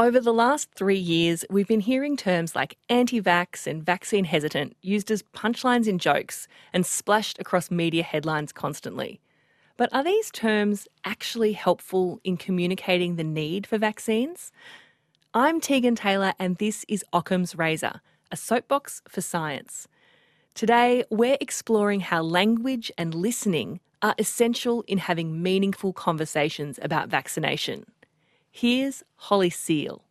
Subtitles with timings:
[0.00, 4.76] Over the last three years, we've been hearing terms like anti vax and vaccine hesitant
[4.80, 9.20] used as punchlines in jokes and splashed across media headlines constantly.
[9.76, 14.52] But are these terms actually helpful in communicating the need for vaccines?
[15.34, 19.88] I'm Tegan Taylor, and this is Occam's Razor, a soapbox for science.
[20.54, 27.84] Today, we're exploring how language and listening are essential in having meaningful conversations about vaccination.
[28.50, 30.07] Here's Holly Seale.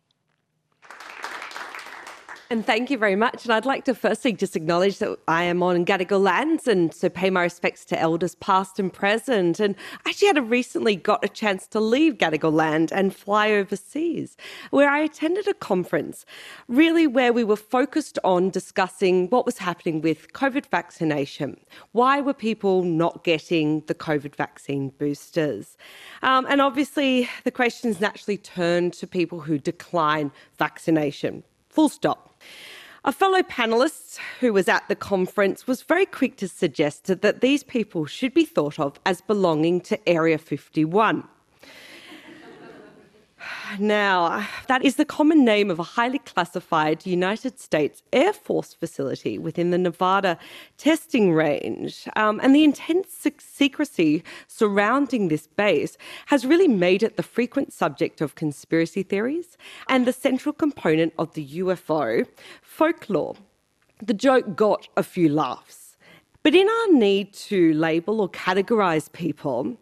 [2.50, 3.44] And thank you very much.
[3.44, 7.10] And I'd like to firstly just acknowledge that I am on Gadigal lands and so
[7.10, 9.60] pay my respects to elders past and present.
[9.60, 9.74] And
[10.06, 14.38] I actually had a recently got a chance to leave Gadigal land and fly overseas,
[14.70, 16.24] where I attended a conference,
[16.68, 21.60] really where we were focused on discussing what was happening with COVID vaccination.
[21.92, 25.76] Why were people not getting the COVID vaccine boosters?
[26.22, 31.44] Um, and obviously, the questions naturally turned to people who decline vaccination.
[31.68, 32.27] Full stop.
[33.04, 37.62] A fellow panelist who was at the conference was very quick to suggest that these
[37.62, 41.22] people should be thought of as belonging to Area 51.
[43.78, 49.38] Now, that is the common name of a highly classified United States Air Force facility
[49.38, 50.38] within the Nevada
[50.78, 52.08] testing range.
[52.16, 58.20] Um, and the intense secrecy surrounding this base has really made it the frequent subject
[58.20, 59.56] of conspiracy theories
[59.88, 62.26] and the central component of the UFO
[62.62, 63.36] folklore.
[64.02, 65.96] The joke got a few laughs.
[66.42, 69.76] But in our need to label or categorize people,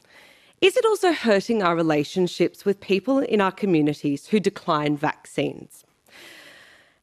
[0.61, 5.85] is it also hurting our relationships with people in our communities who decline vaccines?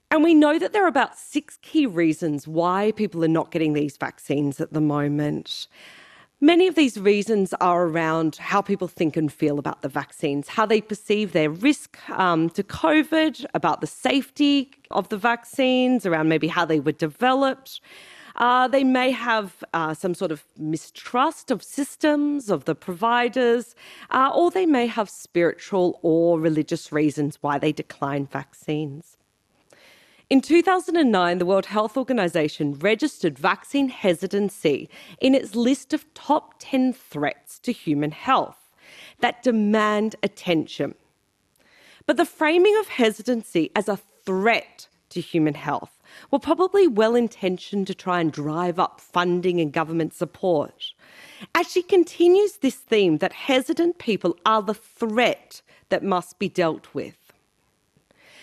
[0.10, 3.74] And we know that there are about six key reasons why people are not getting
[3.74, 5.68] these vaccines at the moment.
[6.40, 10.66] Many of these reasons are around how people think and feel about the vaccines, how
[10.66, 16.48] they perceive their risk um, to COVID, about the safety of the vaccines, around maybe
[16.48, 17.82] how they were developed,
[18.38, 23.76] uh, they may have uh, some sort of mistrust of systems, of the providers,
[24.10, 29.18] uh, or they may have spiritual or religious reasons why they decline vaccines.
[30.30, 34.90] In 2009, the World Health Organization registered vaccine hesitancy
[35.22, 38.58] in its list of top 10 threats to human health
[39.20, 40.96] that demand attention.
[42.06, 46.02] But the framing of hesitancy as a threat to human health
[46.32, 50.94] were probably well intentioned to try and drive up funding and government support.
[51.56, 56.88] As she continues this theme that hesitant people are the threat that must be dealt
[56.94, 57.18] with.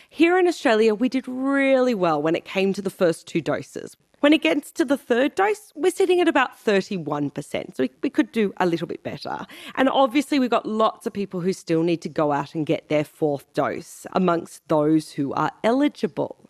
[0.08, 3.96] Here in Australia, we did really well when it came to the first two doses.
[4.20, 7.74] When it gets to the third dose, we're sitting at about 31%.
[7.74, 9.46] So we, we, could do a little bit better.
[9.76, 12.88] And obviously, we've got lots of people who still need to go out and get
[12.88, 16.49] their fourth dose amongst those who are eligible.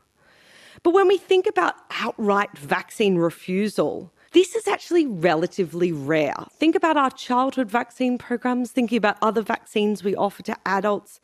[0.82, 6.34] But when we think about outright vaccine refusal, this is actually relatively rare.
[6.52, 11.20] Think about our childhood vaccine programs, thinking about other vaccines we offer to adults.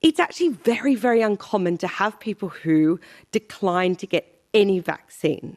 [0.00, 3.00] It's actually very, very uncommon to have people who
[3.32, 5.56] decline to get any vaccine.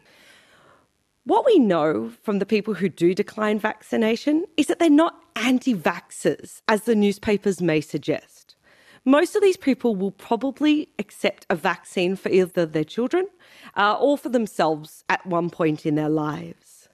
[1.26, 5.76] What we know from the people who do decline vaccination is that they're not anti
[5.76, 8.41] vaxxers, as the newspapers may suggest
[9.06, 13.28] most of these people will probably accept a vaccine for either their children
[13.76, 16.88] uh, or for themselves at one point in their lives.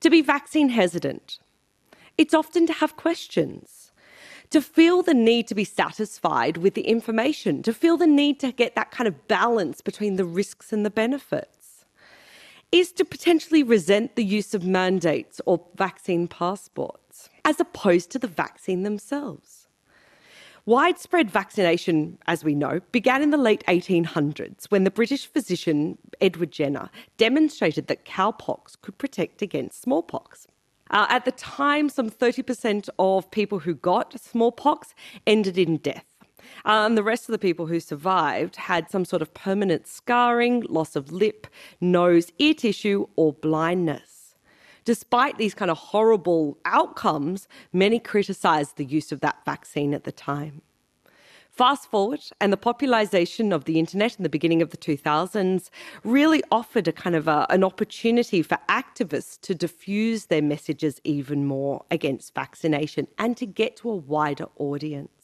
[0.00, 1.38] To be vaccine hesitant,
[2.18, 3.90] it's often to have questions,
[4.50, 8.52] to feel the need to be satisfied with the information, to feel the need to
[8.52, 11.86] get that kind of balance between the risks and the benefits,
[12.70, 18.28] is to potentially resent the use of mandates or vaccine passports, as opposed to the
[18.28, 19.55] vaccine themselves.
[20.66, 26.50] Widespread vaccination, as we know, began in the late 1800s when the British physician Edward
[26.50, 30.48] Jenner demonstrated that cowpox could protect against smallpox.
[30.90, 34.92] Uh, at the time, some 30% of people who got smallpox
[35.24, 36.04] ended in death.
[36.64, 40.62] and um, the rest of the people who survived had some sort of permanent scarring,
[40.62, 41.46] loss of lip,
[41.80, 44.15] nose, ear tissue, or blindness.
[44.86, 50.12] Despite these kind of horrible outcomes, many criticised the use of that vaccine at the
[50.12, 50.62] time.
[51.50, 55.70] Fast forward, and the popularization of the internet in the beginning of the 2000s
[56.04, 61.46] really offered a kind of a, an opportunity for activists to diffuse their messages even
[61.46, 65.15] more against vaccination and to get to a wider audience.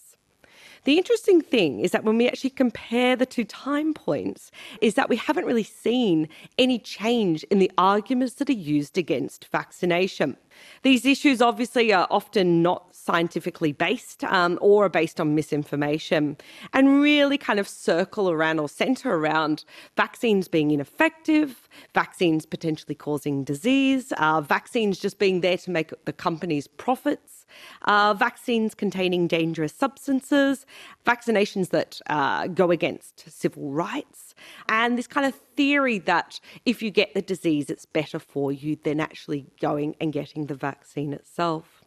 [0.85, 4.51] The interesting thing is that when we actually compare the two time points,
[4.81, 9.47] is that we haven't really seen any change in the arguments that are used against
[9.47, 10.37] vaccination.
[10.83, 16.37] These issues obviously are often not scientifically based um, or are based on misinformation
[16.73, 19.65] and really kind of circle around or center around
[19.97, 26.13] vaccines being ineffective, vaccines potentially causing disease, uh, vaccines just being there to make the
[26.13, 27.47] company's profits,
[27.83, 30.67] uh, vaccines containing dangerous substances,
[31.05, 34.32] vaccinations that uh, go against civil rights,
[34.69, 38.77] and this kind of theory that if you get the disease, it's better for you
[38.77, 41.85] than actually going and getting the vaccine itself.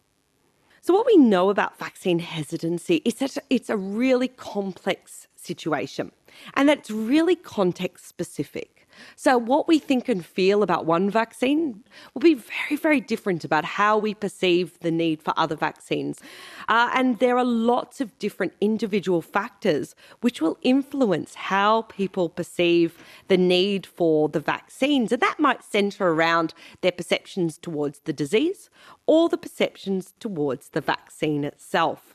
[0.81, 6.11] So, what we know about vaccine hesitancy is that it's a really complex situation
[6.53, 8.84] and that's really context specific.
[9.15, 11.83] So, what we think and feel about one vaccine
[12.13, 16.19] will be very, very different about how we perceive the need for other vaccines.
[16.67, 23.03] Uh, and there are lots of different individual factors which will influence how people perceive
[23.27, 25.11] the need for the vaccines.
[25.11, 28.69] And that might center around their perceptions towards the disease
[29.05, 32.14] or the perceptions towards the vaccine itself.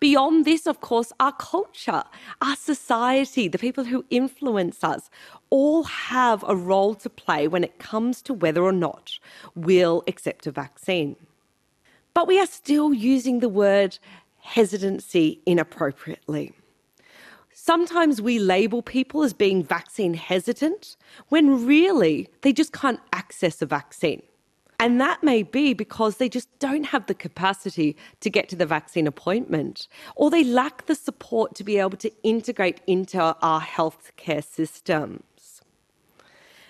[0.00, 2.02] Beyond this, of course, our culture,
[2.40, 5.10] our society, the people who influence us,
[5.50, 9.18] all have a role to play when it comes to whether or not
[9.54, 11.16] we'll accept a vaccine.
[12.14, 13.98] But we are still using the word
[14.40, 16.52] hesitancy inappropriately.
[17.52, 20.96] Sometimes we label people as being vaccine hesitant
[21.28, 24.22] when really they just can't access a vaccine.
[24.80, 28.64] And that may be because they just don't have the capacity to get to the
[28.64, 34.42] vaccine appointment, or they lack the support to be able to integrate into our healthcare
[34.42, 35.60] systems.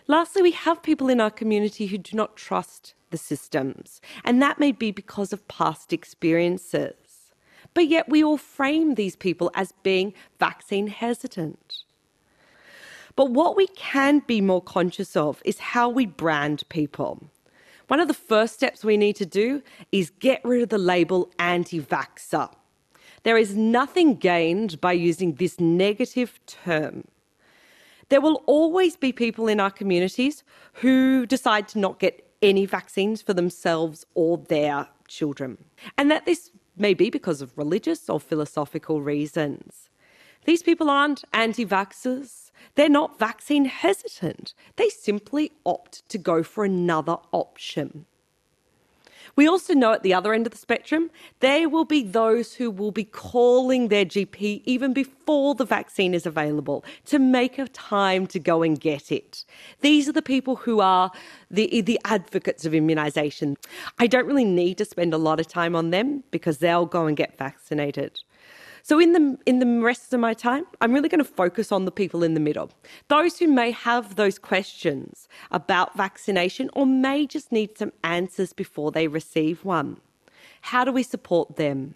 [0.09, 4.59] Lastly, we have people in our community who do not trust the systems, and that
[4.59, 6.95] may be because of past experiences.
[7.75, 11.85] But yet, we all frame these people as being vaccine hesitant.
[13.15, 17.31] But what we can be more conscious of is how we brand people.
[17.91, 21.29] One of the first steps we need to do is get rid of the label
[21.41, 22.49] anti vaxxer.
[23.25, 27.03] There is nothing gained by using this negative term.
[28.09, 30.45] There will always be people in our communities
[30.75, 35.59] who decide to not get any vaccines for themselves or their children,
[35.99, 39.91] and that this may be because of religious or philosophical reasons.
[40.45, 42.40] These people aren't anti vaxxers.
[42.75, 44.55] They're not vaccine hesitant.
[44.77, 48.07] They simply opt to go for another option.
[49.37, 52.71] We also know at the other end of the spectrum, there will be those who
[52.71, 58.27] will be calling their GP even before the vaccine is available to make a time
[58.29, 59.45] to go and get it.
[59.81, 61.11] These are the people who are
[61.51, 63.57] the, the advocates of immunisation.
[63.99, 67.07] I don't really need to spend a lot of time on them because they'll go
[67.07, 68.21] and get vaccinated.
[68.83, 71.85] So in the in the rest of my time, I'm really going to focus on
[71.85, 72.71] the people in the middle.
[73.09, 78.91] Those who may have those questions about vaccination or may just need some answers before
[78.91, 79.99] they receive one.
[80.63, 81.95] How do we support them?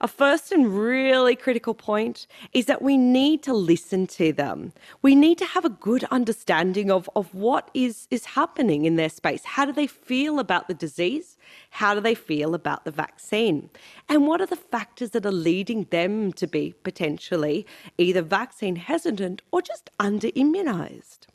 [0.00, 4.72] A first and really critical point is that we need to listen to them.
[5.00, 9.08] We need to have a good understanding of, of what is, is happening in their
[9.08, 9.44] space.
[9.44, 11.38] How do they feel about the disease?
[11.70, 13.70] How do they feel about the vaccine?
[14.08, 17.66] And what are the factors that are leading them to be potentially
[17.96, 21.26] either vaccine hesitant or just under immunized?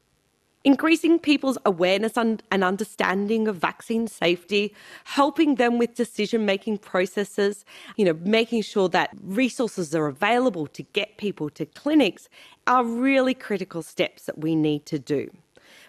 [0.64, 4.74] Increasing people's awareness and understanding of vaccine safety,
[5.06, 7.66] helping them with decision making processes,
[7.96, 12.30] you know, making sure that resources are available to get people to clinics
[12.68, 15.32] are really critical steps that we need to do.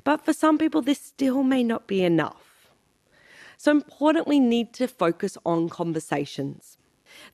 [0.05, 2.71] But for some people, this still may not be enough.
[3.57, 6.79] So, important, we need to focus on conversations.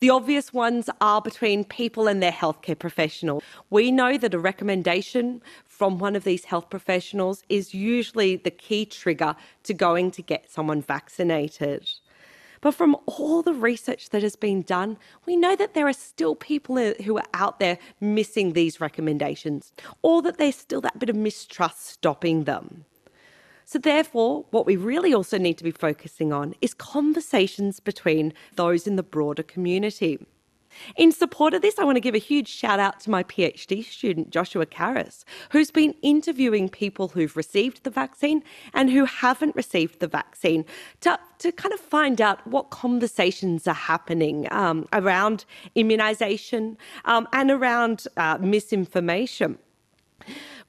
[0.00, 3.42] The obvious ones are between people and their healthcare professional.
[3.70, 8.86] We know that a recommendation from one of these health professionals is usually the key
[8.86, 11.90] trigger to going to get someone vaccinated.
[12.60, 16.34] But from all the research that has been done, we know that there are still
[16.34, 21.16] people who are out there missing these recommendations, or that there's still that bit of
[21.16, 22.84] mistrust stopping them.
[23.70, 28.86] So, therefore, what we really also need to be focusing on is conversations between those
[28.86, 30.26] in the broader community.
[30.96, 33.84] In support of this, I want to give a huge shout out to my PhD
[33.84, 40.00] student, Joshua Karras, who's been interviewing people who've received the vaccine and who haven't received
[40.00, 40.64] the vaccine
[41.02, 45.44] to, to kind of find out what conversations are happening um, around
[45.76, 49.58] immunisation um, and around uh, misinformation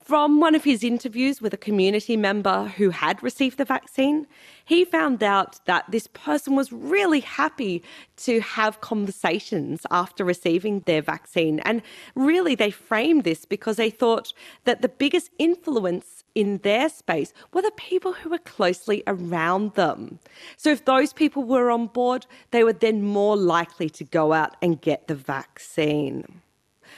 [0.10, 4.26] From one of his interviews with a community member who had received the vaccine,
[4.66, 7.84] he found out that this person was really happy
[8.26, 11.60] to have conversations after receiving their vaccine.
[11.60, 11.84] And
[12.16, 17.62] really, they framed this because they thought that the biggest influence in their space were
[17.62, 20.18] the people who were closely around them.
[20.58, 24.58] So, if those people were on board, they were then more likely to go out
[24.60, 26.42] and get the vaccine.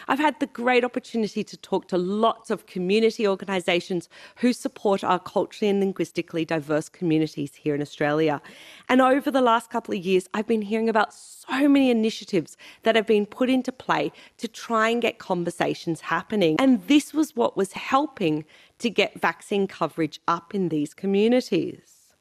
[0.08, 5.20] I've had the great opportunity to talk to lots of community organisations who support our
[5.20, 8.42] culturally and linguistically diverse communities here in Australia.
[8.90, 12.96] And over the last couple of years, I've been hearing about so many initiatives that
[12.96, 16.56] have been put into play to try and get conversations happening.
[16.60, 18.46] And this was what was helping
[18.80, 22.16] to get vaccine coverage up in these communities.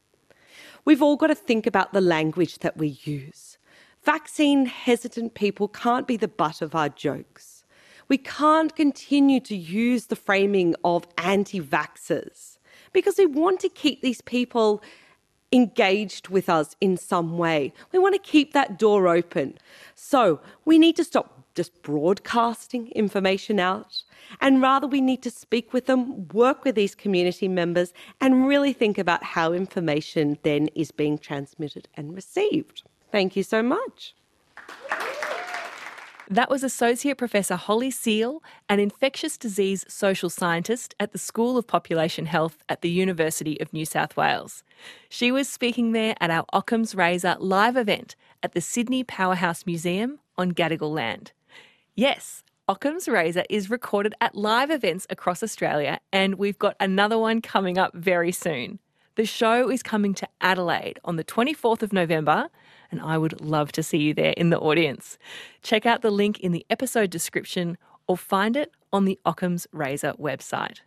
[0.84, 3.58] We've all got to think about the language that we use.
[4.04, 7.49] Vaccine hesitant people can't be the butt of our jokes.
[8.10, 12.58] We can't continue to use the framing of anti vaxxers
[12.92, 14.82] because we want to keep these people
[15.52, 17.72] engaged with us in some way.
[17.92, 19.58] We want to keep that door open.
[19.94, 24.02] So we need to stop just broadcasting information out.
[24.40, 28.72] And rather, we need to speak with them, work with these community members, and really
[28.72, 32.82] think about how information then is being transmitted and received.
[33.12, 34.14] Thank you so much.
[36.32, 41.66] That was Associate Professor Holly Seale, an infectious disease social scientist at the School of
[41.66, 44.62] Population Health at the University of New South Wales.
[45.08, 50.20] She was speaking there at our Occam's Razor live event at the Sydney Powerhouse Museum
[50.38, 51.32] on Gadigal land.
[51.96, 57.42] Yes, Occam's Razor is recorded at live events across Australia, and we've got another one
[57.42, 58.78] coming up very soon.
[59.16, 62.48] The show is coming to Adelaide on the 24th of November
[62.90, 65.18] and I would love to see you there in the audience.
[65.62, 70.14] Check out the link in the episode description or find it on the Occam's Razor
[70.14, 70.80] website.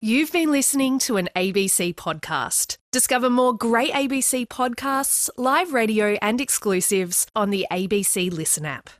[0.00, 2.76] You've been listening to an ABC podcast.
[2.90, 8.90] Discover more great ABC podcasts, live radio, and exclusives on the ABC Listen app.